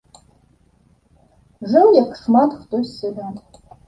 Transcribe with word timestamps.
Жыў, 1.73 1.87
як 2.03 2.09
шмат 2.21 2.57
хто 2.63 2.81
з 2.89 2.95
сялян. 2.95 3.37